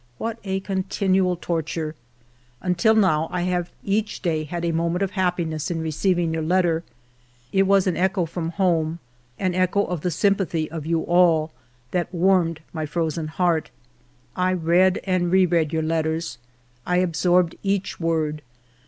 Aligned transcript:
What 0.17 0.39
a 0.43 0.59
con 0.61 0.81
tinual 0.89 1.39
torture! 1.39 1.93
Until 2.59 2.95
now 2.95 3.27
I 3.29 3.43
have 3.43 3.71
each 3.83 4.23
day 4.23 4.45
had 4.45 4.65
a 4.65 4.71
moment 4.71 5.03
of 5.03 5.11
happiness 5.11 5.69
in 5.69 5.79
receiving 5.79 6.33
your 6.33 6.41
letter. 6.41 6.83
It 7.51 7.67
was 7.67 7.85
an 7.85 7.95
echo 7.95 8.25
from 8.25 8.49
home,— 8.49 8.97
an 9.37 9.53
echo 9.53 9.85
of 9.85 10.01
the 10.01 10.09
sym 10.09 10.33
pathy 10.33 10.67
of 10.69 10.87
you 10.87 11.03
all, 11.03 11.51
that 11.91 12.11
warmed 12.11 12.61
my 12.73 12.87
frozen 12.87 13.27
heart. 13.27 13.69
I 14.35 14.53
read 14.53 14.99
and 15.03 15.31
re 15.31 15.45
read 15.45 15.71
your 15.71 15.83
letters. 15.83 16.39
I 16.83 16.97
absorbed 16.97 17.53
each 17.61 17.99
word. 17.99 18.41